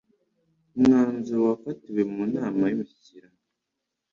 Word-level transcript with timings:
umwanzuro 0.75 1.39
wafatiwe 1.49 2.01
mu 2.13 2.21
nama 2.35 2.63
y'Umushyikirano 2.69 3.39